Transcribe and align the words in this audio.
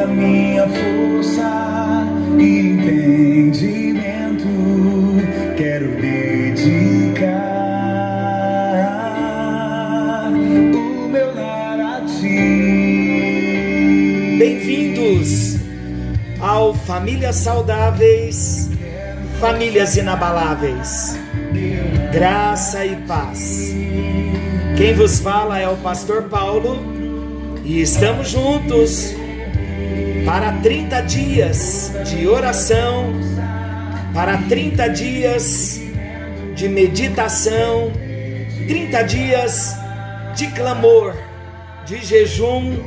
com 0.00 0.04
toda 0.04 0.04
a 0.04 0.06
minha 0.06 0.66
força 0.68 2.06
e 2.38 2.60
entendimento. 2.70 4.46
Quero 5.56 5.88
dedicar 6.00 7.12
o 10.32 11.08
meu 11.08 11.34
lar 11.34 11.80
a 11.80 12.00
ti. 12.06 12.38
Bem-vindos 14.38 15.56
ao 16.40 16.72
Famílias 16.74 17.36
Saudáveis, 17.36 18.70
Famílias 19.38 19.96
Inabaláveis. 19.96 21.18
Graça 22.12 22.84
e 22.86 22.96
paz. 23.06 23.74
Quem 24.76 24.94
vos 24.94 25.20
fala 25.20 25.58
é 25.58 25.68
o 25.68 25.76
pastor 25.76 26.22
Paulo 26.24 26.78
e 27.64 27.80
estamos 27.82 28.30
juntos 28.30 29.19
para 30.24 30.52
30 30.52 31.00
dias 31.02 31.92
de 32.04 32.26
oração, 32.28 33.12
para 34.12 34.36
30 34.48 34.88
dias 34.88 35.80
de 36.54 36.68
meditação, 36.68 37.92
30 38.66 39.02
dias 39.02 39.76
de 40.36 40.48
clamor, 40.48 41.14
de 41.86 42.04
jejum, 42.04 42.78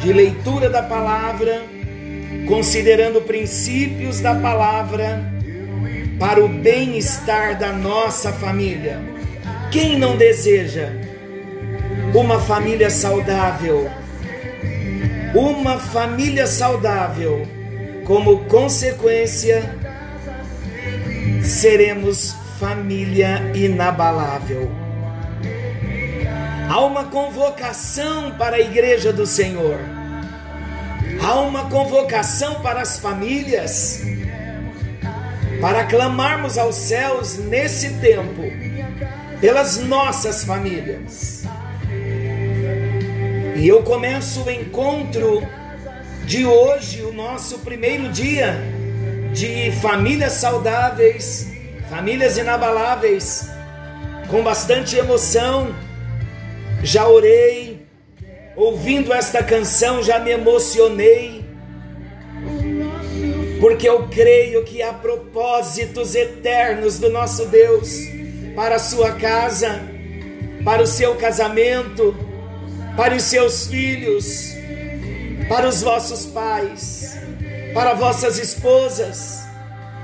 de 0.00 0.12
leitura 0.12 0.68
da 0.68 0.82
palavra, 0.82 1.62
considerando 2.46 3.20
princípios 3.20 4.20
da 4.20 4.34
palavra 4.34 5.22
para 6.18 6.44
o 6.44 6.48
bem-estar 6.48 7.58
da 7.58 7.72
nossa 7.72 8.32
família. 8.32 9.00
Quem 9.70 9.98
não 9.98 10.16
deseja 10.16 10.88
uma 12.14 12.40
família 12.40 12.90
saudável? 12.90 13.88
Uma 15.34 15.78
família 15.78 16.46
saudável, 16.46 17.46
como 18.04 18.44
consequência, 18.46 19.76
seremos 21.42 22.34
família 22.58 23.52
inabalável. 23.54 24.70
Há 26.68 26.80
uma 26.80 27.04
convocação 27.04 28.32
para 28.32 28.56
a 28.56 28.60
igreja 28.60 29.12
do 29.12 29.26
Senhor. 29.26 29.78
Há 31.22 31.40
uma 31.40 31.68
convocação 31.70 32.60
para 32.60 32.80
as 32.82 32.98
famílias 32.98 34.02
para 35.60 35.84
clamarmos 35.84 36.56
aos 36.56 36.74
céus 36.74 37.36
nesse 37.36 37.94
tempo 37.94 38.42
pelas 39.40 39.78
nossas 39.78 40.42
famílias. 40.44 41.39
E 43.60 43.68
eu 43.68 43.82
começo 43.82 44.44
o 44.44 44.50
encontro 44.50 45.46
de 46.24 46.46
hoje, 46.46 47.02
o 47.02 47.12
nosso 47.12 47.58
primeiro 47.58 48.08
dia 48.08 48.56
de 49.34 49.70
famílias 49.82 50.32
saudáveis, 50.32 51.46
famílias 51.90 52.38
inabaláveis, 52.38 53.50
com 54.30 54.42
bastante 54.42 54.96
emoção. 54.96 55.74
Já 56.82 57.06
orei, 57.06 57.86
ouvindo 58.56 59.12
esta 59.12 59.42
canção, 59.42 60.02
já 60.02 60.18
me 60.18 60.30
emocionei 60.30 61.44
porque 63.60 63.86
eu 63.86 64.08
creio 64.08 64.64
que 64.64 64.80
há 64.80 64.94
propósitos 64.94 66.14
eternos 66.14 66.98
do 66.98 67.10
nosso 67.10 67.44
Deus 67.44 67.94
para 68.56 68.76
a 68.76 68.78
sua 68.78 69.12
casa, 69.12 69.82
para 70.64 70.82
o 70.82 70.86
seu 70.86 71.14
casamento, 71.16 72.29
para 72.96 73.14
os 73.14 73.22
seus 73.22 73.66
filhos, 73.66 74.54
para 75.48 75.68
os 75.68 75.82
vossos 75.82 76.26
pais, 76.26 77.18
para 77.72 77.94
vossas 77.94 78.38
esposas, 78.38 79.42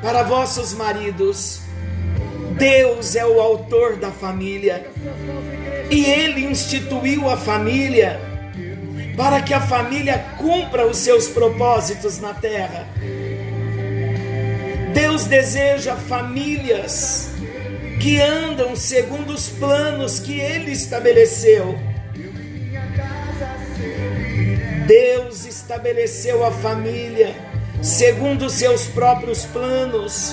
para 0.02 0.22
vossos 0.22 0.72
maridos. 0.72 1.60
Deus 2.58 3.14
é 3.14 3.26
o 3.26 3.40
autor 3.40 3.96
da 3.96 4.10
família 4.10 4.86
e 5.90 6.04
Ele 6.04 6.44
instituiu 6.44 7.28
a 7.28 7.36
família 7.36 8.18
para 9.16 9.40
que 9.40 9.54
a 9.54 9.60
família 9.60 10.18
cumpra 10.38 10.86
os 10.86 10.98
seus 10.98 11.28
propósitos 11.28 12.18
na 12.18 12.34
terra. 12.34 12.86
Deus 14.92 15.24
deseja 15.24 15.96
famílias 15.96 17.30
que 18.00 18.20
andam 18.20 18.76
segundo 18.76 19.32
os 19.32 19.48
planos 19.48 20.18
que 20.18 20.38
Ele 20.38 20.72
estabeleceu. 20.72 21.78
Deus 24.86 25.44
estabeleceu 25.44 26.44
a 26.46 26.52
família 26.52 27.34
segundo 27.82 28.46
os 28.46 28.52
seus 28.52 28.86
próprios 28.86 29.44
planos, 29.44 30.32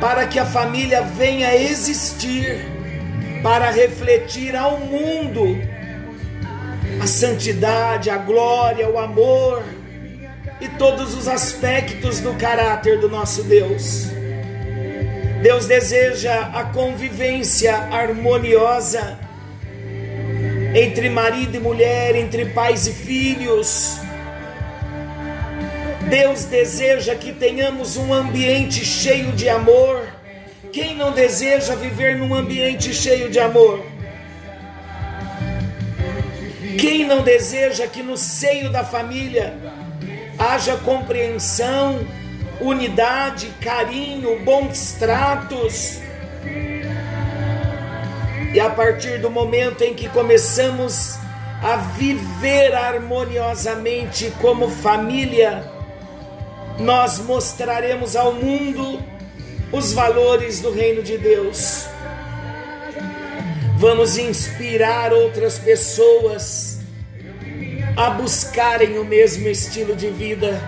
para 0.00 0.26
que 0.26 0.38
a 0.38 0.44
família 0.44 1.00
venha 1.02 1.54
existir, 1.54 2.58
para 3.42 3.70
refletir 3.70 4.56
ao 4.56 4.78
mundo 4.80 5.56
a 7.00 7.06
santidade, 7.06 8.10
a 8.10 8.16
glória, 8.16 8.88
o 8.88 8.98
amor 8.98 9.62
e 10.60 10.68
todos 10.70 11.14
os 11.14 11.28
aspectos 11.28 12.18
do 12.18 12.34
caráter 12.34 12.98
do 12.98 13.08
nosso 13.08 13.44
Deus. 13.44 14.08
Deus 15.40 15.66
deseja 15.66 16.50
a 16.52 16.64
convivência 16.64 17.76
harmoniosa 17.76 19.23
entre 20.74 21.08
marido 21.08 21.56
e 21.56 21.60
mulher, 21.60 22.16
entre 22.16 22.46
pais 22.46 22.86
e 22.88 22.92
filhos. 22.92 24.00
Deus 26.10 26.44
deseja 26.44 27.14
que 27.14 27.32
tenhamos 27.32 27.96
um 27.96 28.12
ambiente 28.12 28.84
cheio 28.84 29.32
de 29.32 29.48
amor. 29.48 30.04
Quem 30.72 30.96
não 30.96 31.12
deseja 31.12 31.76
viver 31.76 32.16
num 32.16 32.34
ambiente 32.34 32.92
cheio 32.92 33.30
de 33.30 33.38
amor? 33.38 33.84
Quem 36.78 37.06
não 37.06 37.22
deseja 37.22 37.86
que 37.86 38.02
no 38.02 38.16
seio 38.16 38.68
da 38.70 38.82
família 38.82 39.56
haja 40.36 40.76
compreensão, 40.78 42.04
unidade, 42.60 43.46
carinho, 43.60 44.40
bons 44.40 44.96
tratos. 44.98 46.03
E 48.54 48.60
a 48.60 48.70
partir 48.70 49.18
do 49.18 49.28
momento 49.28 49.82
em 49.82 49.94
que 49.94 50.08
começamos 50.08 51.16
a 51.60 51.74
viver 51.74 52.72
harmoniosamente 52.72 54.32
como 54.40 54.68
família, 54.68 55.68
nós 56.78 57.18
mostraremos 57.18 58.14
ao 58.14 58.32
mundo 58.32 59.02
os 59.72 59.92
valores 59.92 60.60
do 60.60 60.70
reino 60.70 61.02
de 61.02 61.18
Deus. 61.18 61.86
Vamos 63.76 64.16
inspirar 64.16 65.12
outras 65.12 65.58
pessoas 65.58 66.78
a 67.96 68.08
buscarem 68.10 69.00
o 69.00 69.04
mesmo 69.04 69.48
estilo 69.48 69.96
de 69.96 70.10
vida. 70.10 70.60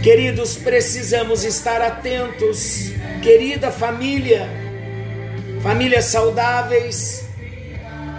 Queridos, 0.00 0.54
precisamos 0.54 1.42
estar 1.42 1.82
atentos, 1.82 2.92
querida 3.20 3.72
família, 3.72 4.69
famílias 5.62 6.06
saudáveis, 6.06 7.24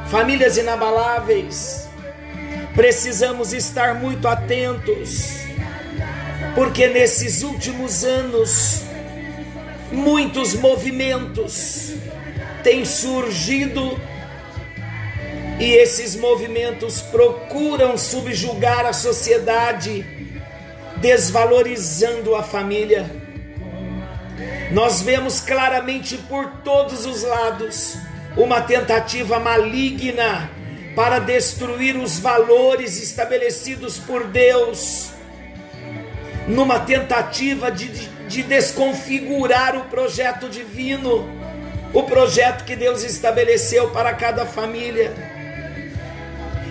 famílias 0.10 0.58
inabaláveis. 0.58 1.90
Precisamos 2.76 3.52
estar 3.52 3.96
muito 3.96 4.28
atentos, 4.28 5.42
porque 6.56 6.88
nesses 6.88 7.42
últimos 7.44 8.04
anos, 8.04 8.84
muitos 9.92 10.54
movimentos 10.54 11.94
têm 12.64 12.86
surgido 12.86 14.00
e 15.60 15.74
esses 15.74 16.16
movimentos 16.16 17.02
procuram 17.02 17.98
subjugar 17.98 18.86
a 18.86 18.94
sociedade, 18.94 20.06
desvalorizando 20.98 22.36
a 22.36 22.44
família. 22.44 23.21
Nós 24.72 25.02
vemos 25.02 25.42
claramente 25.42 26.18
por 26.18 26.48
todos 26.64 27.06
os 27.06 27.24
lados 27.24 27.98
uma 28.38 28.62
tentativa 28.62 29.38
maligna 29.38 30.50
para 30.96 31.20
destruir 31.20 31.98
os 31.98 32.20
valores 32.20 33.02
estabelecidos 33.02 34.00
por 34.00 34.28
Deus, 34.28 35.12
numa 36.48 36.80
tentativa 36.80 37.70
de, 37.70 37.90
de 38.30 38.44
desconfigurar 38.44 39.76
o 39.76 39.90
projeto 39.90 40.48
divino, 40.48 41.30
o 41.94 42.04
projeto 42.04 42.64
que 42.64 42.76
Deus 42.76 43.04
estabeleceu 43.04 43.90
para 43.90 44.14
cada 44.14 44.46
família. 44.46 45.14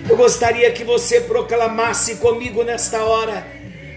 Eu 0.09 0.17
gostaria 0.17 0.71
que 0.71 0.83
você 0.83 1.21
proclamasse 1.21 2.15
comigo 2.15 2.63
nesta 2.63 3.03
hora: 3.03 3.45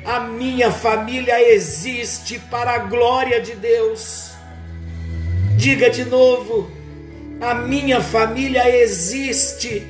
a 0.05 0.21
minha 0.21 0.71
família 0.71 1.41
existe 1.53 2.39
para 2.39 2.75
a 2.75 2.79
glória 2.79 3.41
de 3.41 3.55
Deus. 3.55 4.33
Diga 5.57 5.89
de 5.89 6.05
novo: 6.05 6.71
A 7.41 7.55
minha 7.55 8.03
família 8.03 8.69
existe 8.69 9.83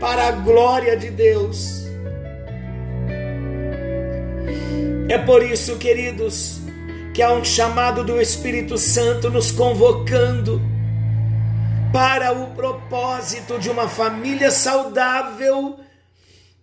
para 0.00 0.28
a 0.28 0.32
glória 0.32 0.96
de 0.96 1.10
Deus. 1.10 1.82
É 5.08 5.18
por 5.18 5.44
isso, 5.44 5.76
queridos, 5.76 6.58
que 7.14 7.22
há 7.22 7.30
um 7.30 7.44
chamado 7.44 8.02
do 8.02 8.20
Espírito 8.20 8.76
Santo 8.76 9.30
nos 9.30 9.52
convocando 9.52 10.60
para 11.92 12.32
o 12.32 12.48
propósito 12.54 13.58
de 13.58 13.68
uma 13.68 13.86
família 13.86 14.50
saudável, 14.50 15.78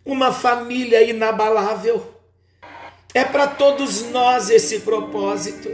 uma 0.03 0.33
família 0.33 1.01
inabalável. 1.03 2.18
É 3.11 3.23
para 3.23 3.47
todos 3.47 4.07
nós 4.11 4.51
esse 4.51 4.81
propósito. 4.81 5.67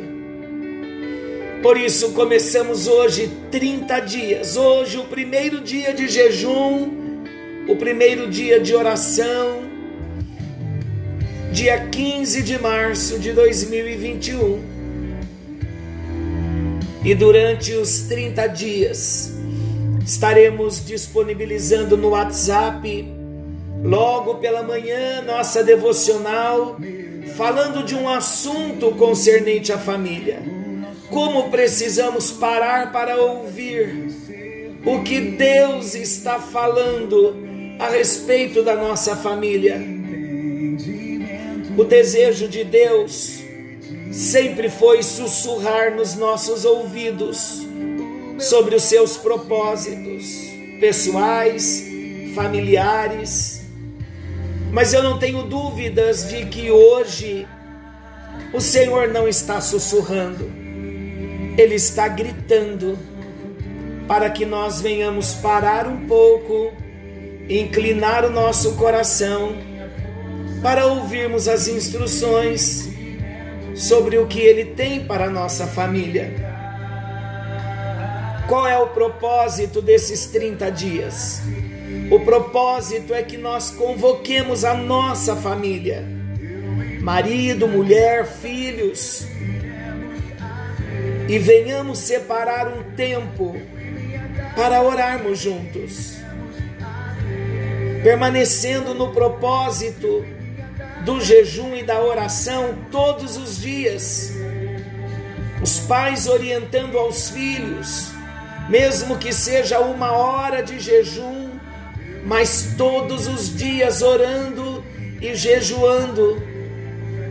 Por 1.62 1.78
isso 1.78 2.14
começamos 2.14 2.88
hoje 2.88 3.30
30 3.52 4.00
dias. 4.00 4.56
Hoje, 4.56 4.98
o 4.98 5.04
primeiro 5.04 5.60
dia 5.60 5.94
de 5.94 6.08
jejum, 6.08 6.92
o 7.68 7.76
primeiro 7.76 8.30
dia 8.30 8.58
de 8.58 8.74
oração, 8.74 9.64
dia 11.52 11.78
15 11.88 12.42
de 12.42 12.58
março 12.58 13.20
de 13.20 13.34
2021. 13.34 14.64
E 17.04 17.14
durante 17.14 17.74
os 17.74 18.04
30 18.04 18.48
dias, 18.48 19.34
estaremos 20.06 20.86
disponibilizando 20.86 21.98
no 21.98 22.12
WhatsApp, 22.12 23.14
logo 23.84 24.36
pela 24.36 24.64
manhã, 24.64 25.22
nossa 25.22 25.62
devocional, 25.62 26.78
falando 27.36 27.84
de 27.84 27.96
um 27.96 28.08
assunto 28.08 28.92
concernente 28.92 29.72
à 29.72 29.78
família. 29.78 30.42
Como 31.10 31.50
precisamos 31.50 32.32
parar 32.32 32.92
para 32.92 33.18
ouvir 33.18 34.08
o 34.86 35.02
que 35.04 35.20
Deus 35.20 35.96
está 35.96 36.40
falando 36.40 37.36
a 37.80 37.90
respeito 37.90 38.64
da 38.64 38.76
nossa 38.76 39.16
família. 39.16 39.82
O 41.78 41.84
desejo 41.84 42.48
de 42.48 42.64
Deus 42.64 43.40
sempre 44.12 44.70
foi 44.70 45.04
sussurrar 45.04 45.94
nos 45.94 46.16
nossos 46.16 46.64
ouvidos 46.64 47.66
sobre 48.40 48.76
os 48.76 48.84
seus 48.84 49.18
propósitos 49.18 50.24
pessoais, 50.80 51.84
familiares. 52.34 53.55
Mas 54.76 54.92
eu 54.94 55.02
não 55.02 55.18
tenho 55.18 55.42
dúvidas 55.44 56.28
de 56.28 56.48
que 56.48 56.70
hoje 56.70 57.48
o 58.52 58.60
Senhor 58.60 59.08
não 59.08 59.26
está 59.26 59.62
sussurrando, 59.62 60.52
Ele 61.58 61.76
está 61.76 62.10
gritando 62.10 63.00
para 64.06 64.30
que 64.30 64.46
nós 64.46 64.82
venhamos 64.82 65.34
parar 65.36 65.88
um 65.88 66.06
pouco, 66.06 66.74
inclinar 67.48 68.26
o 68.26 68.30
nosso 68.30 68.76
coração 68.76 69.56
para 70.62 70.86
ouvirmos 70.88 71.48
as 71.48 71.70
instruções 71.70 72.90
sobre 73.74 74.18
o 74.18 74.28
que 74.28 74.42
Ele 74.42 74.66
tem 74.66 75.06
para 75.06 75.28
a 75.28 75.30
nossa 75.30 75.66
família. 75.68 76.34
Qual 78.46 78.68
é 78.68 78.78
o 78.78 78.88
propósito 78.88 79.82
desses 79.82 80.26
30 80.26 80.70
dias? 80.70 81.42
O 82.12 82.20
propósito 82.20 83.14
é 83.14 83.24
que 83.24 83.38
nós 83.38 83.72
convoquemos 83.72 84.64
a 84.64 84.76
nossa 84.76 85.36
família, 85.36 86.06
marido, 87.02 87.68
mulher, 87.68 88.26
filhos, 88.28 89.28
e 91.28 91.40
venhamos 91.40 91.98
separar 91.98 92.68
um 92.68 92.84
tempo 92.96 93.56
para 94.56 94.82
orarmos 94.84 95.40
juntos, 95.40 96.18
permanecendo 98.04 98.94
no 98.94 99.12
propósito 99.12 100.24
do 101.04 101.20
jejum 101.20 101.76
e 101.76 101.84
da 101.84 102.00
oração 102.02 102.76
todos 102.92 103.36
os 103.36 103.60
dias. 103.60 104.32
Os 105.62 105.80
pais 105.80 106.28
orientando 106.28 107.00
aos 107.00 107.32
filhos, 107.32 108.12
mesmo 108.70 109.18
que 109.18 109.34
seja 109.34 109.80
uma 109.80 110.12
hora 110.12 110.62
de 110.62 110.80
jejum, 110.80 111.55
mas 112.26 112.74
todos 112.78 113.28
os 113.28 113.56
dias 113.56 114.02
orando 114.02 114.84
e 115.22 115.34
jejuando 115.36 116.42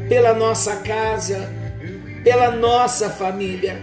pela 0.08 0.32
nossa 0.32 0.76
casa, 0.76 1.52
pela 2.22 2.50
nossa 2.50 3.10
família, 3.10 3.82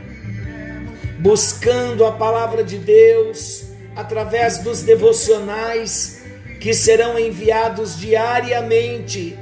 buscando 1.20 2.06
a 2.06 2.12
palavra 2.12 2.64
de 2.64 2.78
Deus 2.78 3.66
através 3.96 4.60
dos 4.60 4.82
devocionais 4.82 6.24
que 6.60 6.74
serão 6.74 7.20
enviados 7.20 8.00
diariamente. 8.00 9.38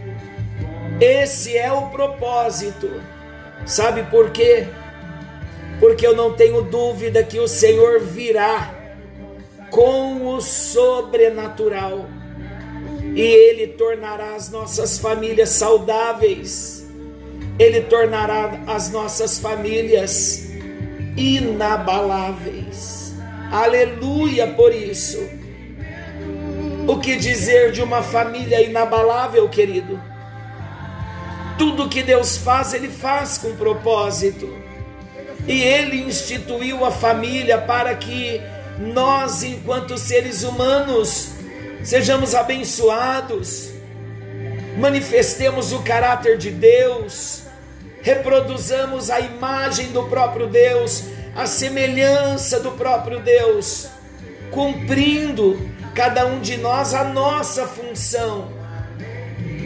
Esse 1.00 1.56
é 1.58 1.72
o 1.72 1.90
propósito. 1.90 3.02
Sabe 3.66 4.04
por 4.04 4.32
quê? 4.32 4.68
porque 5.80 6.06
eu 6.06 6.16
não 6.16 6.34
tenho 6.34 6.62
dúvida 6.62 7.24
que 7.24 7.40
o 7.40 7.48
Senhor 7.48 8.02
virá 8.02 8.74
com 9.70 10.36
o 10.36 10.42
sobrenatural 10.42 12.06
e 13.16 13.22
Ele 13.22 13.68
tornará 13.68 14.36
as 14.36 14.50
nossas 14.50 14.98
famílias 15.00 15.50
saudáveis, 15.50 16.88
Ele 17.58 17.82
tornará 17.82 18.60
as 18.68 18.90
nossas 18.90 19.40
famílias 19.40 20.50
inabaláveis. 21.18 23.14
Aleluia 23.52 24.48
por 24.48 24.74
isso. 24.74 25.20
O 26.88 26.98
que 26.98 27.16
dizer 27.16 27.72
de 27.72 27.82
uma 27.82 28.02
família 28.02 28.62
inabalável, 28.62 29.48
querido? 29.50 30.00
Tudo 31.58 31.90
que 31.90 32.02
Deus 32.02 32.38
faz, 32.38 32.74
Ele 32.74 32.90
faz 32.90 33.38
com 33.38 33.56
propósito 33.56 34.60
e 35.50 35.64
ele 35.64 36.02
instituiu 36.02 36.86
a 36.86 36.92
família 36.92 37.58
para 37.58 37.96
que 37.96 38.40
nós, 38.80 39.44
enquanto 39.44 39.98
seres 39.98 40.44
humanos, 40.44 41.32
sejamos 41.84 42.34
abençoados, 42.34 43.72
manifestemos 44.78 45.74
o 45.74 45.80
caráter 45.80 46.38
de 46.38 46.50
Deus, 46.50 47.44
reproduzamos 48.02 49.10
a 49.10 49.20
imagem 49.20 49.92
do 49.92 50.04
próprio 50.04 50.48
Deus, 50.48 51.04
a 51.36 51.46
semelhança 51.46 52.60
do 52.62 52.72
próprio 52.72 53.20
Deus, 53.20 53.88
cumprindo 54.52 55.70
cada 55.94 56.26
um 56.26 56.40
de 56.40 56.56
nós 56.58 56.94
a 56.94 57.04
nossa 57.04 57.68
função 57.68 58.58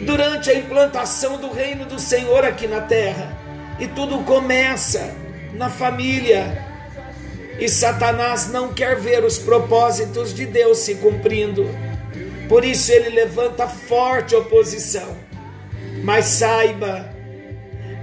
durante 0.06 0.50
a 0.50 0.56
implantação 0.56 1.38
do 1.38 1.52
reino 1.52 1.86
do 1.86 2.00
Senhor 2.00 2.44
aqui 2.44 2.68
na 2.68 2.82
terra. 2.82 3.38
E 3.80 3.88
tudo 3.88 4.24
começa 4.24 5.16
na 5.54 5.70
família. 5.70 6.73
E 7.60 7.70
Satanás 7.70 8.50
não 8.50 8.74
quer 8.74 9.00
ver 9.00 9.24
os 9.24 9.38
propósitos 9.38 10.34
de 10.34 10.46
Deus 10.46 10.80
se 10.80 10.96
cumprindo. 10.96 11.68
Por 12.50 12.66
isso 12.66 12.92
ele 12.92 13.10
levanta 13.10 13.68
forte 13.68 14.36
oposição. 14.36 15.16
Mas 16.04 16.26
saiba, 16.26 17.14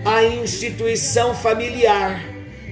a 0.05 0.25
instituição 0.25 1.35
familiar, 1.35 2.25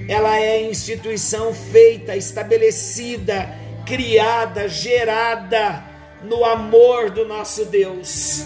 ela 0.07 0.39
é 0.39 0.63
instituição 0.63 1.53
feita, 1.53 2.15
estabelecida, 2.15 3.49
criada, 3.85 4.67
gerada 4.67 5.83
no 6.23 6.43
amor 6.43 7.11
do 7.11 7.25
nosso 7.25 7.65
Deus. 7.65 8.45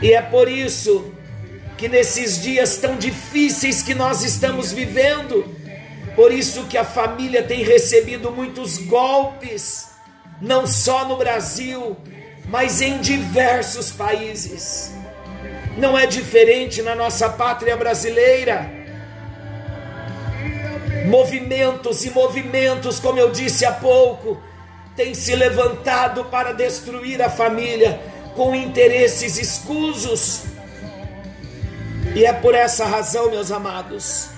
E 0.00 0.12
é 0.12 0.22
por 0.22 0.48
isso 0.48 1.12
que 1.76 1.88
nesses 1.88 2.40
dias 2.40 2.76
tão 2.76 2.96
difíceis 2.96 3.82
que 3.82 3.94
nós 3.94 4.22
estamos 4.22 4.72
vivendo, 4.72 5.44
por 6.18 6.32
isso 6.32 6.64
que 6.64 6.76
a 6.76 6.84
família 6.84 7.44
tem 7.44 7.62
recebido 7.62 8.32
muitos 8.32 8.76
golpes, 8.76 9.90
não 10.40 10.66
só 10.66 11.04
no 11.04 11.16
Brasil, 11.16 11.96
mas 12.48 12.82
em 12.82 13.00
diversos 13.00 13.92
países. 13.92 14.96
Não 15.76 15.96
é 15.96 16.06
diferente 16.06 16.82
na 16.82 16.96
nossa 16.96 17.28
pátria 17.28 17.76
brasileira. 17.76 18.68
Movimentos 21.06 22.04
e 22.04 22.10
movimentos, 22.10 22.98
como 22.98 23.20
eu 23.20 23.30
disse 23.30 23.64
há 23.64 23.70
pouco, 23.70 24.42
têm 24.96 25.14
se 25.14 25.36
levantado 25.36 26.24
para 26.24 26.50
destruir 26.50 27.22
a 27.22 27.30
família 27.30 28.00
com 28.34 28.56
interesses 28.56 29.38
escusos 29.38 30.42
e 32.16 32.24
é 32.24 32.32
por 32.32 32.56
essa 32.56 32.84
razão, 32.84 33.30
meus 33.30 33.52
amados, 33.52 34.30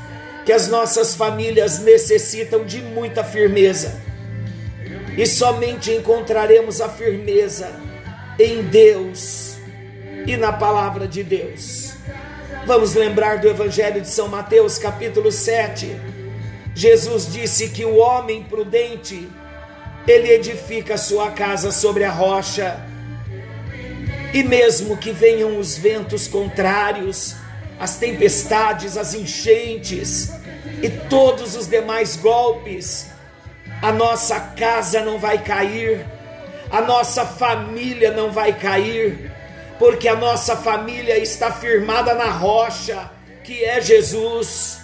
que 0.50 0.54
as 0.54 0.66
nossas 0.66 1.14
famílias 1.14 1.78
necessitam 1.78 2.64
de 2.64 2.82
muita 2.82 3.22
firmeza. 3.22 4.00
E 5.16 5.24
somente 5.24 5.92
encontraremos 5.92 6.80
a 6.80 6.88
firmeza 6.88 7.70
em 8.36 8.60
Deus 8.62 9.58
e 10.26 10.36
na 10.36 10.52
palavra 10.52 11.06
de 11.06 11.22
Deus. 11.22 11.92
Vamos 12.66 12.94
lembrar 12.94 13.38
do 13.38 13.48
Evangelho 13.48 14.00
de 14.00 14.08
São 14.08 14.26
Mateus, 14.26 14.76
capítulo 14.76 15.30
7. 15.30 15.94
Jesus 16.74 17.32
disse 17.32 17.68
que 17.68 17.84
o 17.84 17.98
homem 17.98 18.42
prudente 18.42 19.28
ele 20.04 20.32
edifica 20.32 20.98
sua 20.98 21.30
casa 21.30 21.70
sobre 21.70 22.02
a 22.02 22.10
rocha. 22.10 22.84
E 24.34 24.42
mesmo 24.42 24.96
que 24.96 25.12
venham 25.12 25.60
os 25.60 25.78
ventos 25.78 26.26
contrários, 26.26 27.36
as 27.78 27.98
tempestades, 27.98 28.96
as 28.96 29.14
enchentes 29.14 30.39
e 30.82 30.88
todos 30.88 31.56
os 31.56 31.66
demais 31.66 32.16
golpes, 32.16 33.10
a 33.82 33.92
nossa 33.92 34.40
casa 34.40 35.02
não 35.02 35.18
vai 35.18 35.38
cair, 35.38 36.06
a 36.70 36.80
nossa 36.80 37.24
família 37.26 38.10
não 38.10 38.30
vai 38.30 38.52
cair, 38.52 39.30
porque 39.78 40.08
a 40.08 40.16
nossa 40.16 40.56
família 40.56 41.18
está 41.18 41.50
firmada 41.50 42.14
na 42.14 42.30
rocha, 42.30 43.10
que 43.42 43.64
é 43.64 43.80
Jesus. 43.80 44.80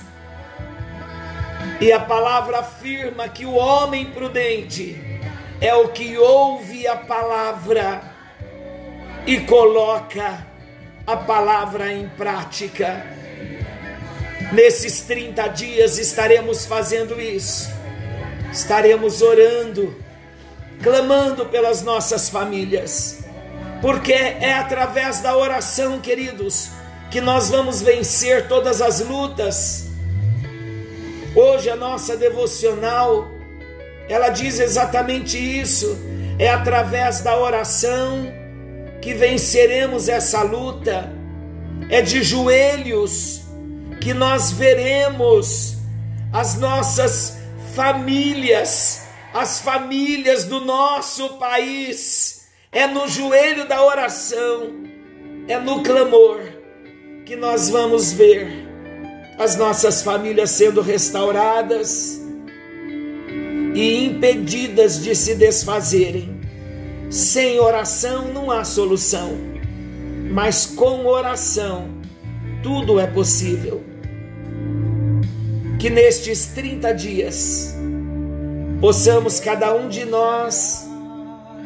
E 1.80 1.92
a 1.92 2.00
palavra 2.00 2.60
afirma 2.60 3.28
que 3.28 3.44
o 3.44 3.54
homem 3.54 4.06
prudente 4.06 4.96
é 5.60 5.74
o 5.74 5.88
que 5.88 6.16
ouve 6.16 6.86
a 6.86 6.96
palavra 6.96 8.02
e 9.26 9.40
coloca 9.40 10.46
a 11.06 11.16
palavra 11.16 11.92
em 11.92 12.08
prática. 12.10 13.15
Nesses 14.52 15.00
30 15.00 15.48
dias 15.48 15.98
estaremos 15.98 16.66
fazendo 16.66 17.20
isso, 17.20 17.68
estaremos 18.52 19.20
orando, 19.20 19.94
clamando 20.82 21.46
pelas 21.46 21.82
nossas 21.82 22.28
famílias, 22.28 23.24
porque 23.82 24.12
é 24.12 24.54
através 24.54 25.20
da 25.20 25.36
oração, 25.36 26.00
queridos, 26.00 26.70
que 27.10 27.20
nós 27.20 27.50
vamos 27.50 27.82
vencer 27.82 28.46
todas 28.48 28.80
as 28.80 29.00
lutas 29.00 29.86
Hoje 31.36 31.68
a 31.68 31.76
nossa 31.76 32.16
devocional, 32.16 33.28
ela 34.08 34.30
diz 34.30 34.58
exatamente 34.58 35.36
isso. 35.36 35.98
É 36.38 36.48
através 36.48 37.20
da 37.20 37.38
oração 37.38 38.32
que 39.02 39.12
venceremos 39.12 40.08
essa 40.08 40.42
luta. 40.42 41.12
É 41.90 42.00
de 42.00 42.22
joelhos 42.22 43.42
que 44.06 44.14
nós 44.14 44.52
veremos 44.52 45.78
as 46.32 46.56
nossas 46.60 47.38
famílias, 47.74 49.02
as 49.34 49.58
famílias 49.58 50.44
do 50.44 50.60
nosso 50.60 51.30
país. 51.40 52.46
É 52.70 52.86
no 52.86 53.08
joelho 53.08 53.66
da 53.66 53.84
oração, 53.84 54.74
é 55.48 55.58
no 55.58 55.82
clamor 55.82 56.38
que 57.24 57.34
nós 57.34 57.68
vamos 57.68 58.12
ver 58.12 58.46
as 59.40 59.56
nossas 59.56 60.02
famílias 60.02 60.52
sendo 60.52 60.82
restauradas 60.82 62.20
e 63.74 64.04
impedidas 64.04 65.02
de 65.02 65.16
se 65.16 65.34
desfazerem. 65.34 66.40
Sem 67.10 67.58
oração 67.58 68.32
não 68.32 68.52
há 68.52 68.62
solução, 68.62 69.36
mas 70.30 70.64
com 70.64 71.06
oração 71.06 71.88
tudo 72.62 73.00
é 73.00 73.06
possível. 73.08 73.95
Que 75.78 75.90
nestes 75.90 76.46
30 76.46 76.92
dias 76.94 77.76
possamos 78.80 79.40
cada 79.40 79.74
um 79.74 79.88
de 79.88 80.04
nós, 80.04 80.88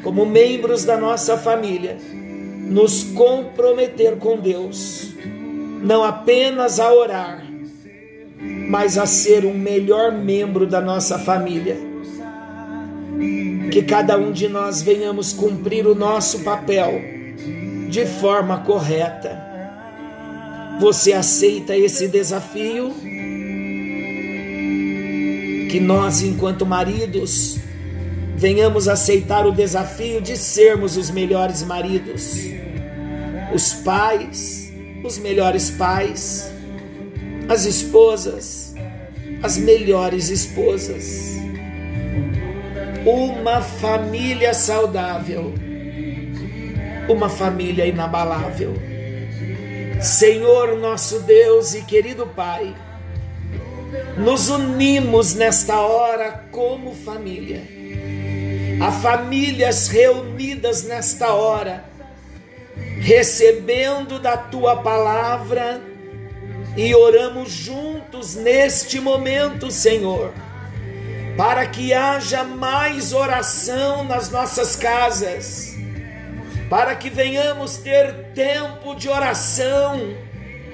como 0.03 0.27
membros 0.27 0.85
da 0.85 0.97
nossa 0.97 1.37
família, 1.37 1.97
nos 2.71 3.05
comprometer 3.05 4.17
com 4.17 4.37
Deus, 4.37 5.15
não 5.83 6.03
apenas 6.03 6.81
a 6.81 6.93
orar, 6.93 7.45
mas 8.69 8.99
a 8.99 9.07
ser 9.07 9.45
um 9.45 9.55
melhor 9.55 10.13
membro 10.13 10.67
da 10.67 10.81
nossa 10.81 11.19
família. 11.19 11.77
Que 13.71 13.83
cada 13.83 14.19
um 14.19 14.33
de 14.33 14.49
nós 14.49 14.83
venhamos 14.83 15.33
cumprir 15.33 15.87
o 15.87 15.95
nosso 15.95 16.41
papel 16.41 17.01
de 17.89 18.07
forma 18.07 18.59
correta. 18.59 19.39
Você 20.81 21.13
aceita 21.13 21.77
esse 21.77 22.09
desafio? 22.09 22.95
Que 25.71 25.79
nós, 25.79 26.23
enquanto 26.23 26.67
maridos, 26.67 27.59
venhamos 28.37 28.89
aceitar 28.89 29.47
o 29.47 29.53
desafio 29.53 30.21
de 30.21 30.37
sermos 30.37 30.97
os 30.97 31.11
melhores 31.11 31.63
maridos, 31.63 32.37
os 33.55 33.75
pais, 33.75 34.73
os 35.05 35.19
melhores 35.19 35.71
pais 35.71 36.51
as 37.51 37.65
esposas, 37.65 38.75
as 39.43 39.57
melhores 39.59 40.31
esposas. 40.31 41.33
Uma 43.05 43.61
família 43.61 44.55
saudável, 44.55 45.53
uma 47.09 47.29
família 47.29 47.87
inabalável. 47.87 48.73
Senhor 50.01 50.79
nosso 50.79 51.19
Deus 51.23 51.75
e 51.75 51.83
querido 51.83 52.25
Pai, 52.25 52.73
nos 54.17 54.49
unimos 54.49 55.35
nesta 55.35 55.81
hora 55.81 56.45
como 56.51 56.95
família. 56.95 57.63
Há 58.81 58.93
famílias 58.93 59.89
reunidas 59.89 60.85
nesta 60.85 61.33
hora, 61.33 61.85
recebendo 63.01 64.19
da 64.19 64.37
tua 64.37 64.77
palavra 64.77 65.83
e 66.77 66.95
oramos 66.95 67.51
juntos 67.51 68.37
neste 68.37 69.01
momento, 69.01 69.71
Senhor, 69.71 70.33
para 71.37 71.67
que 71.67 71.93
haja 71.93 72.45
mais 72.45 73.13
oração 73.13 74.05
nas 74.05 74.31
nossas 74.31 74.77
casas, 74.77 75.75
para 76.69 76.95
que 76.95 77.11
venhamos 77.11 77.77
ter 77.79 78.33
tempo 78.35 78.95
de 78.95 79.09
oração 79.09 80.15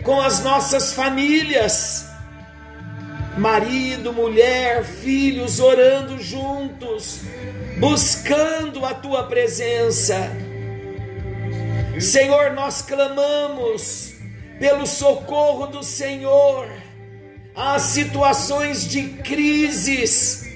com 0.05 0.21
as 0.21 0.45
nossas 0.45 0.93
famílias, 0.93 2.07
marido, 3.37 4.13
mulher, 4.13 4.85
filhos 4.85 5.61
orando 5.61 6.19
juntos, 6.23 7.21
buscando 7.79 8.85
a 8.85 8.95
tua 8.95 9.25
presença. 9.25 10.31
Senhor, 12.01 12.53
nós 12.53 12.83
clamamos 12.83 14.15
pelo 14.59 14.87
socorro 14.87 15.67
do 15.67 15.83
Senhor 15.83 16.69
às 17.55 17.83
situações 17.83 18.87
de 18.87 19.09
crises 19.23 20.47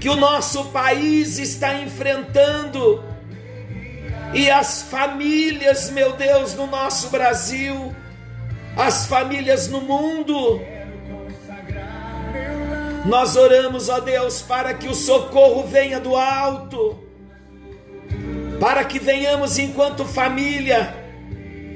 que 0.00 0.08
o 0.08 0.16
nosso 0.16 0.66
país 0.66 1.38
está 1.38 1.74
enfrentando 1.74 3.04
e 4.32 4.50
as 4.50 4.82
famílias, 4.82 5.90
meu 5.90 6.12
Deus, 6.12 6.54
no 6.54 6.66
nosso 6.66 7.08
Brasil, 7.08 7.94
as 8.76 9.06
famílias 9.06 9.68
no 9.68 9.80
mundo. 9.80 10.60
Nós 13.08 13.36
oramos, 13.36 13.88
ó 13.88 14.00
Deus, 14.00 14.42
para 14.42 14.74
que 14.74 14.86
o 14.86 14.94
socorro 14.94 15.66
venha 15.66 15.98
do 15.98 16.14
alto, 16.14 17.02
para 18.60 18.84
que 18.84 18.98
venhamos 18.98 19.58
enquanto 19.58 20.04
família 20.04 20.94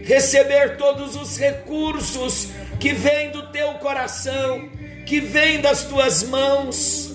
receber 0.05 0.77
todos 0.77 1.17
os 1.17 1.39
recursos 1.39 2.49
que 2.79 2.93
vêm 2.93 3.31
do 3.31 3.47
teu 3.47 3.73
coração, 3.75 4.69
que 5.07 5.21
vêm 5.21 5.59
das 5.59 5.85
tuas 5.85 6.23
mãos. 6.23 7.15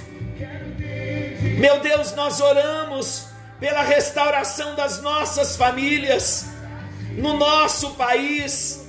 Meu 1.59 1.79
Deus, 1.79 2.15
nós 2.15 2.41
oramos 2.41 3.27
pela 3.59 3.83
restauração 3.83 4.73
das 4.73 4.99
nossas 4.99 5.55
famílias 5.55 6.47
no 7.11 7.37
nosso 7.37 7.91
país 7.91 8.83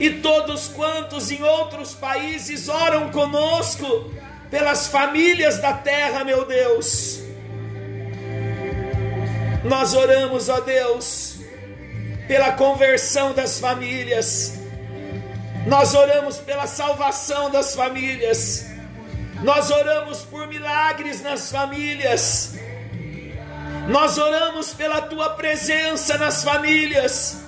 e 0.00 0.08
todos 0.08 0.66
quantos 0.68 1.30
em 1.30 1.42
outros 1.42 1.92
países 1.92 2.70
oram 2.70 3.10
conosco 3.10 4.10
pelas 4.52 4.86
famílias 4.86 5.56
da 5.58 5.72
terra, 5.72 6.24
meu 6.24 6.44
Deus. 6.44 7.20
Nós 9.64 9.94
oramos, 9.94 10.50
ó 10.50 10.60
Deus, 10.60 11.36
pela 12.28 12.52
conversão 12.52 13.32
das 13.32 13.58
famílias, 13.58 14.60
nós 15.66 15.94
oramos 15.94 16.36
pela 16.36 16.66
salvação 16.66 17.50
das 17.50 17.74
famílias, 17.74 18.66
nós 19.42 19.70
oramos 19.70 20.18
por 20.18 20.46
milagres 20.46 21.22
nas 21.22 21.50
famílias, 21.50 22.54
nós 23.88 24.18
oramos 24.18 24.74
pela 24.74 25.00
tua 25.00 25.30
presença 25.30 26.18
nas 26.18 26.44
famílias, 26.44 27.38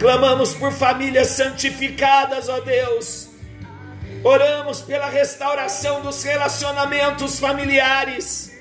clamamos 0.00 0.52
por 0.52 0.72
famílias 0.72 1.28
santificadas, 1.28 2.48
ó 2.48 2.58
Deus, 2.60 3.28
oramos 4.24 4.80
pela 4.80 5.08
restauração 5.08 6.00
dos 6.00 6.22
relacionamentos 6.22 7.38
familiares, 7.38 8.52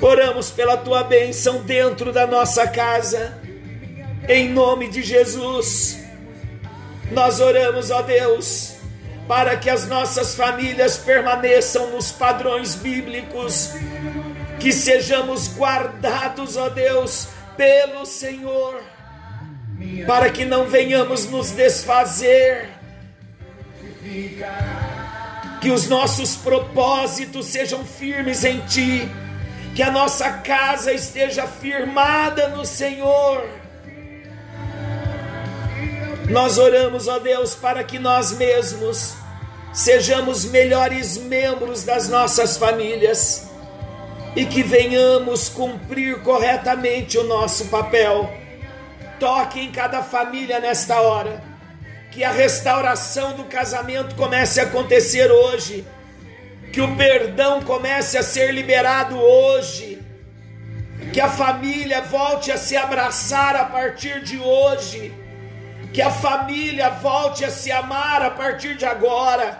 oramos 0.00 0.50
pela 0.50 0.76
tua 0.76 1.02
bênção 1.02 1.62
dentro 1.62 2.12
da 2.12 2.26
nossa 2.26 2.66
casa. 2.66 3.38
Em 4.28 4.48
nome 4.48 4.88
de 4.88 5.02
Jesus, 5.02 5.98
nós 7.10 7.40
oramos, 7.40 7.90
ó 7.90 8.02
Deus, 8.02 8.76
para 9.28 9.56
que 9.56 9.70
as 9.70 9.86
nossas 9.86 10.34
famílias 10.34 10.98
permaneçam 10.98 11.90
nos 11.90 12.10
padrões 12.10 12.74
bíblicos, 12.74 13.70
que 14.60 14.72
sejamos 14.72 15.48
guardados, 15.56 16.56
ó 16.56 16.68
Deus, 16.68 17.28
pelo 17.56 18.04
Senhor, 18.04 18.82
para 20.06 20.30
que 20.30 20.44
não 20.44 20.66
venhamos 20.66 21.26
nos 21.26 21.50
desfazer, 21.50 22.73
que 25.60 25.70
os 25.70 25.88
nossos 25.88 26.36
propósitos 26.36 27.46
sejam 27.46 27.84
firmes 27.84 28.44
em 28.44 28.60
Ti, 28.60 29.08
que 29.74 29.82
a 29.82 29.90
nossa 29.90 30.30
casa 30.30 30.92
esteja 30.92 31.46
firmada 31.46 32.48
no 32.50 32.64
Senhor. 32.66 33.48
Nós 36.28 36.58
oramos, 36.58 37.08
ó 37.08 37.18
Deus, 37.18 37.54
para 37.54 37.82
que 37.82 37.98
nós 37.98 38.32
mesmos 38.32 39.14
sejamos 39.72 40.44
melhores 40.44 41.16
membros 41.16 41.82
das 41.82 42.08
nossas 42.08 42.56
famílias 42.56 43.48
e 44.36 44.44
que 44.46 44.62
venhamos 44.62 45.48
cumprir 45.48 46.22
corretamente 46.22 47.18
o 47.18 47.24
nosso 47.24 47.66
papel. 47.66 48.30
Toque 49.18 49.60
em 49.60 49.70
cada 49.70 50.02
família 50.02 50.60
nesta 50.60 51.00
hora, 51.00 51.42
que 52.14 52.22
a 52.22 52.30
restauração 52.30 53.32
do 53.32 53.42
casamento 53.42 54.14
comece 54.14 54.60
a 54.60 54.62
acontecer 54.62 55.32
hoje, 55.32 55.84
que 56.72 56.80
o 56.80 56.96
perdão 56.96 57.60
comece 57.60 58.16
a 58.16 58.22
ser 58.22 58.54
liberado 58.54 59.20
hoje, 59.20 60.00
que 61.12 61.20
a 61.20 61.28
família 61.28 62.02
volte 62.02 62.52
a 62.52 62.56
se 62.56 62.76
abraçar 62.76 63.56
a 63.56 63.64
partir 63.64 64.22
de 64.22 64.38
hoje, 64.38 65.12
que 65.92 66.00
a 66.00 66.08
família 66.08 66.88
volte 66.88 67.44
a 67.44 67.50
se 67.50 67.72
amar 67.72 68.22
a 68.22 68.30
partir 68.30 68.76
de 68.76 68.84
agora. 68.84 69.58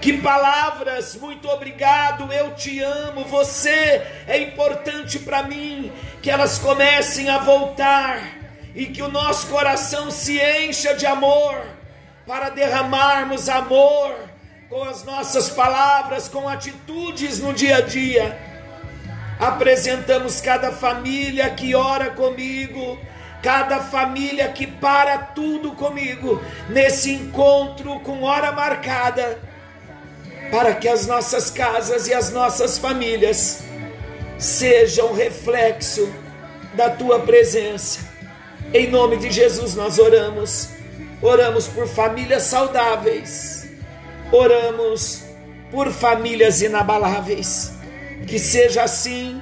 Que 0.00 0.14
palavras, 0.14 1.16
muito 1.16 1.48
obrigado, 1.48 2.32
eu 2.32 2.54
te 2.54 2.80
amo, 2.80 3.26
você 3.26 4.02
é 4.26 4.38
importante 4.38 5.18
para 5.18 5.42
mim, 5.42 5.92
que 6.22 6.30
elas 6.30 6.58
comecem 6.58 7.28
a 7.28 7.38
voltar 7.38 8.35
e 8.76 8.84
que 8.84 9.00
o 9.00 9.08
nosso 9.10 9.46
coração 9.46 10.10
se 10.10 10.38
encha 10.38 10.94
de 10.94 11.06
amor, 11.06 11.64
para 12.26 12.50
derramarmos 12.50 13.48
amor 13.48 14.14
com 14.68 14.84
as 14.84 15.02
nossas 15.02 15.48
palavras, 15.48 16.28
com 16.28 16.46
atitudes 16.46 17.38
no 17.38 17.54
dia 17.54 17.78
a 17.78 17.80
dia. 17.80 18.38
Apresentamos 19.40 20.42
cada 20.42 20.72
família 20.72 21.48
que 21.48 21.74
ora 21.74 22.10
comigo, 22.10 22.98
cada 23.42 23.78
família 23.78 24.48
que 24.48 24.66
para 24.66 25.18
tudo 25.18 25.72
comigo, 25.72 26.42
nesse 26.68 27.12
encontro 27.12 27.98
com 28.00 28.24
hora 28.24 28.52
marcada 28.52 29.38
para 30.50 30.74
que 30.74 30.86
as 30.86 31.06
nossas 31.06 31.48
casas 31.50 32.08
e 32.08 32.12
as 32.12 32.30
nossas 32.30 32.76
famílias 32.76 33.62
sejam 34.38 35.14
reflexo 35.14 36.12
da 36.74 36.90
tua 36.90 37.20
presença. 37.20 38.05
Em 38.76 38.90
nome 38.90 39.16
de 39.16 39.30
Jesus 39.30 39.74
nós 39.74 39.98
oramos. 39.98 40.68
Oramos 41.22 41.66
por 41.66 41.86
famílias 41.86 42.42
saudáveis. 42.42 43.66
Oramos 44.30 45.24
por 45.70 45.90
famílias 45.90 46.60
inabaláveis. 46.60 47.72
Que 48.26 48.38
seja 48.38 48.82
assim 48.82 49.40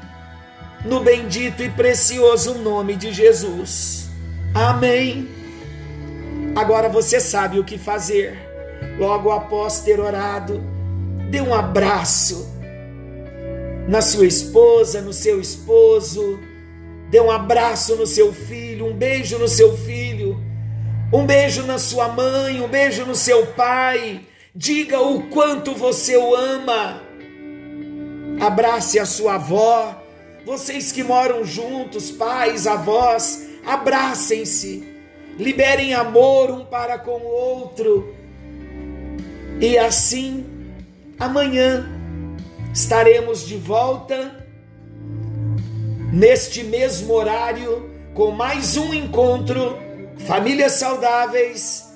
no 0.84 1.00
bendito 1.00 1.64
e 1.64 1.68
precioso 1.68 2.54
nome 2.54 2.94
de 2.94 3.12
Jesus. 3.12 4.08
Amém. 4.54 5.28
Agora 6.54 6.88
você 6.88 7.18
sabe 7.18 7.58
o 7.58 7.64
que 7.64 7.76
fazer. 7.76 8.38
Logo 8.98 9.32
após 9.32 9.80
ter 9.80 9.98
orado, 9.98 10.62
Dê 11.34 11.40
um 11.40 11.52
abraço 11.52 12.48
na 13.88 14.00
sua 14.00 14.24
esposa, 14.24 15.00
no 15.00 15.12
seu 15.12 15.40
esposo. 15.40 16.38
Dê 17.14 17.20
um 17.20 17.30
abraço 17.30 17.94
no 17.94 18.08
seu 18.08 18.32
filho, 18.32 18.86
um 18.86 18.92
beijo 18.92 19.38
no 19.38 19.46
seu 19.46 19.76
filho, 19.76 20.36
um 21.12 21.24
beijo 21.24 21.62
na 21.62 21.78
sua 21.78 22.08
mãe, 22.08 22.60
um 22.60 22.66
beijo 22.66 23.06
no 23.06 23.14
seu 23.14 23.46
pai. 23.52 24.22
Diga 24.52 25.00
o 25.00 25.28
quanto 25.28 25.76
você 25.76 26.16
o 26.16 26.34
ama. 26.34 27.00
Abrace 28.40 28.98
a 28.98 29.06
sua 29.06 29.36
avó. 29.36 30.02
Vocês 30.44 30.90
que 30.90 31.04
moram 31.04 31.44
juntos, 31.44 32.10
pais, 32.10 32.66
avós, 32.66 33.46
abracem-se. 33.64 34.82
Liberem 35.38 35.94
amor 35.94 36.50
um 36.50 36.64
para 36.64 36.98
com 36.98 37.20
o 37.20 37.32
outro. 37.32 38.12
E 39.60 39.78
assim 39.78 40.44
Amanhã 41.16 41.86
estaremos 42.72 43.46
de 43.46 43.56
volta 43.56 44.43
neste 46.14 46.62
mesmo 46.62 47.12
horário 47.12 47.90
com 48.14 48.30
mais 48.30 48.76
um 48.76 48.94
encontro 48.94 49.76
Famílias 50.28 50.74
Saudáveis, 50.74 51.92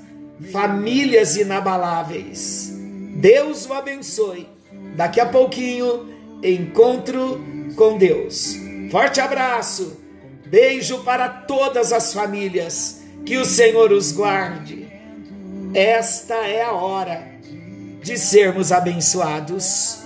Famílias 0.51 1.37
Inabaláveis. 1.37 2.73
Deus 3.15 3.67
o 3.67 3.73
abençoe. 3.73 4.49
Daqui 4.97 5.21
a 5.21 5.27
pouquinho, 5.27 6.09
encontro 6.43 7.41
com 7.77 7.97
Deus. 7.97 8.57
Forte 8.91 9.21
abraço, 9.21 10.01
beijo 10.47 11.05
para 11.05 11.29
todas 11.29 11.93
as 11.93 12.13
famílias. 12.13 13.05
Que 13.25 13.37
o 13.37 13.45
Senhor 13.45 13.93
os 13.93 14.11
guarde. 14.11 14.89
Esta 15.73 16.35
é 16.35 16.65
a 16.65 16.73
hora 16.73 17.25
de 18.03 18.19
sermos 18.19 18.73
abençoados. 18.73 20.01